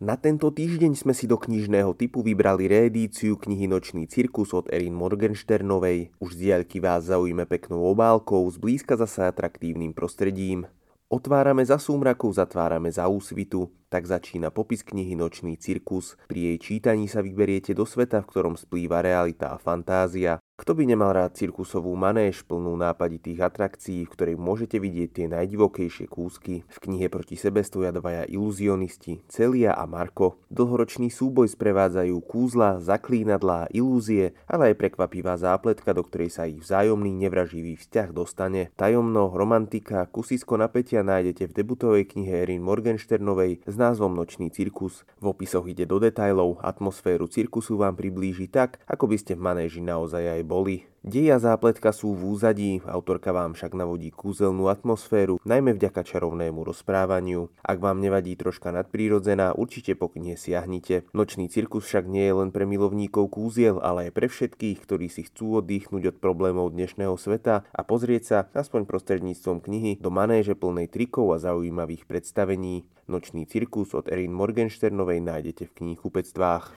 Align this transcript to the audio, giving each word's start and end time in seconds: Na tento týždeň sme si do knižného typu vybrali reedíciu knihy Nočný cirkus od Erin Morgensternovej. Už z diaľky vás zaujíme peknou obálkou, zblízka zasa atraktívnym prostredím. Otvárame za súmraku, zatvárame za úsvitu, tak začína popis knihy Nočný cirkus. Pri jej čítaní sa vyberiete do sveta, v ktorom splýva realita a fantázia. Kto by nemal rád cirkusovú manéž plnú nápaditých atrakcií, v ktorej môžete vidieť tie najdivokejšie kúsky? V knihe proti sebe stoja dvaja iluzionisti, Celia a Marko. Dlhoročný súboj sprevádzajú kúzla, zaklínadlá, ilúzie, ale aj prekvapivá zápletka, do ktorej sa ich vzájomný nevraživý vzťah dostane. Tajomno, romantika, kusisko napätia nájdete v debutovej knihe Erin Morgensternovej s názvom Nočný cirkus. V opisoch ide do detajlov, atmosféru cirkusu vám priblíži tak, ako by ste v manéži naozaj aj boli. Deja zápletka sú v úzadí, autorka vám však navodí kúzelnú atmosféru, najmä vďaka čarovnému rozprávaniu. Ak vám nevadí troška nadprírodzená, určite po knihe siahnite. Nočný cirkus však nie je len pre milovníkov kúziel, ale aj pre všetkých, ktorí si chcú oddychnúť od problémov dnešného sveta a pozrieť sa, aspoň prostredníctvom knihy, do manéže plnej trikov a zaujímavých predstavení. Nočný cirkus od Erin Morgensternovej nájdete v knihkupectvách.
Na 0.00 0.16
tento 0.16 0.48
týždeň 0.48 0.96
sme 0.96 1.12
si 1.12 1.28
do 1.28 1.36
knižného 1.36 1.92
typu 1.92 2.24
vybrali 2.24 2.72
reedíciu 2.72 3.36
knihy 3.36 3.68
Nočný 3.68 4.08
cirkus 4.08 4.56
od 4.56 4.64
Erin 4.72 4.96
Morgensternovej. 4.96 6.16
Už 6.16 6.40
z 6.40 6.48
diaľky 6.48 6.80
vás 6.80 7.12
zaujíme 7.12 7.44
peknou 7.44 7.84
obálkou, 7.84 8.48
zblízka 8.48 8.96
zasa 8.96 9.28
atraktívnym 9.28 9.92
prostredím. 9.92 10.64
Otvárame 11.12 11.68
za 11.68 11.76
súmraku, 11.76 12.32
zatvárame 12.32 12.88
za 12.88 13.12
úsvitu, 13.12 13.68
tak 13.92 14.08
začína 14.08 14.48
popis 14.48 14.80
knihy 14.80 15.12
Nočný 15.20 15.60
cirkus. 15.60 16.16
Pri 16.32 16.56
jej 16.56 16.56
čítaní 16.56 17.04
sa 17.04 17.20
vyberiete 17.20 17.76
do 17.76 17.84
sveta, 17.84 18.24
v 18.24 18.30
ktorom 18.32 18.56
splýva 18.56 19.04
realita 19.04 19.52
a 19.52 19.60
fantázia. 19.60 20.40
Kto 20.60 20.76
by 20.76 20.84
nemal 20.84 21.16
rád 21.16 21.40
cirkusovú 21.40 21.96
manéž 21.96 22.44
plnú 22.44 22.76
nápaditých 22.76 23.48
atrakcií, 23.48 24.04
v 24.04 24.12
ktorej 24.12 24.36
môžete 24.36 24.76
vidieť 24.76 25.08
tie 25.08 25.26
najdivokejšie 25.32 26.04
kúsky? 26.04 26.68
V 26.68 26.78
knihe 26.84 27.08
proti 27.08 27.40
sebe 27.40 27.64
stoja 27.64 27.88
dvaja 27.96 28.28
iluzionisti, 28.28 29.24
Celia 29.24 29.72
a 29.72 29.88
Marko. 29.88 30.36
Dlhoročný 30.52 31.08
súboj 31.08 31.48
sprevádzajú 31.48 32.12
kúzla, 32.28 32.76
zaklínadlá, 32.76 33.72
ilúzie, 33.72 34.36
ale 34.44 34.76
aj 34.76 34.84
prekvapivá 34.84 35.40
zápletka, 35.40 35.96
do 35.96 36.04
ktorej 36.04 36.28
sa 36.28 36.44
ich 36.44 36.60
vzájomný 36.60 37.08
nevraživý 37.08 37.80
vzťah 37.80 38.12
dostane. 38.12 38.68
Tajomno, 38.76 39.32
romantika, 39.32 40.12
kusisko 40.12 40.60
napätia 40.60 41.00
nájdete 41.00 41.48
v 41.48 41.56
debutovej 41.56 42.04
knihe 42.04 42.44
Erin 42.44 42.60
Morgensternovej 42.60 43.64
s 43.64 43.74
názvom 43.80 44.12
Nočný 44.12 44.52
cirkus. 44.52 45.08
V 45.24 45.32
opisoch 45.32 45.64
ide 45.72 45.88
do 45.88 45.96
detajlov, 45.96 46.60
atmosféru 46.60 47.32
cirkusu 47.32 47.80
vám 47.80 47.96
priblíži 47.96 48.44
tak, 48.44 48.76
ako 48.84 49.08
by 49.08 49.16
ste 49.16 49.32
v 49.40 49.48
manéži 49.48 49.80
naozaj 49.80 50.36
aj 50.36 50.49
boli. 50.50 50.90
Deja 51.00 51.40
zápletka 51.40 51.96
sú 51.96 52.12
v 52.12 52.36
úzadí, 52.36 52.84
autorka 52.84 53.32
vám 53.32 53.56
však 53.56 53.72
navodí 53.72 54.12
kúzelnú 54.12 54.68
atmosféru, 54.68 55.40
najmä 55.48 55.72
vďaka 55.72 56.04
čarovnému 56.04 56.60
rozprávaniu. 56.60 57.48
Ak 57.64 57.80
vám 57.80 58.04
nevadí 58.04 58.36
troška 58.36 58.68
nadprírodzená, 58.68 59.56
určite 59.56 59.96
po 59.96 60.12
knihe 60.12 60.36
siahnite. 60.36 61.08
Nočný 61.16 61.48
cirkus 61.48 61.88
však 61.88 62.04
nie 62.04 62.28
je 62.28 62.34
len 62.36 62.50
pre 62.52 62.68
milovníkov 62.68 63.32
kúziel, 63.32 63.80
ale 63.80 64.10
aj 64.10 64.12
pre 64.12 64.28
všetkých, 64.28 64.76
ktorí 64.84 65.08
si 65.08 65.24
chcú 65.24 65.64
oddychnúť 65.64 66.12
od 66.12 66.16
problémov 66.20 66.68
dnešného 66.76 67.16
sveta 67.16 67.64
a 67.72 67.80
pozrieť 67.80 68.22
sa, 68.28 68.38
aspoň 68.52 68.84
prostredníctvom 68.84 69.64
knihy, 69.64 70.04
do 70.04 70.12
manéže 70.12 70.52
plnej 70.52 70.92
trikov 70.92 71.32
a 71.32 71.40
zaujímavých 71.40 72.04
predstavení. 72.04 72.84
Nočný 73.08 73.48
cirkus 73.48 73.96
od 73.96 74.04
Erin 74.06 74.36
Morgensternovej 74.36 75.24
nájdete 75.24 75.64
v 75.66 75.74
knihkupectvách. 75.80 76.76